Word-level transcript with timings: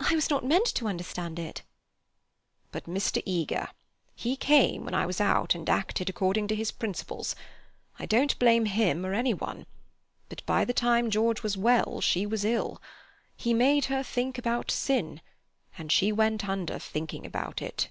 I 0.00 0.14
was 0.14 0.28
not 0.28 0.44
meant 0.44 0.66
to 0.74 0.86
understand 0.86 1.38
it." 1.38 1.62
"But 2.72 2.84
Mr. 2.84 3.22
Eager—he 3.24 4.36
came 4.36 4.84
when 4.84 4.92
I 4.92 5.06
was 5.06 5.18
out, 5.18 5.54
and 5.54 5.66
acted 5.66 6.10
according 6.10 6.46
to 6.48 6.54
his 6.54 6.70
principles. 6.70 7.34
I 7.98 8.04
don't 8.04 8.38
blame 8.38 8.66
him 8.66 9.06
or 9.06 9.14
any 9.14 9.32
one... 9.32 9.64
but 10.28 10.44
by 10.44 10.66
the 10.66 10.74
time 10.74 11.08
George 11.08 11.42
was 11.42 11.56
well 11.56 12.02
she 12.02 12.26
was 12.26 12.44
ill. 12.44 12.82
He 13.34 13.54
made 13.54 13.86
her 13.86 14.02
think 14.02 14.36
about 14.36 14.70
sin, 14.70 15.22
and 15.78 15.90
she 15.90 16.12
went 16.12 16.46
under 16.46 16.78
thinking 16.78 17.24
about 17.24 17.62
it." 17.62 17.88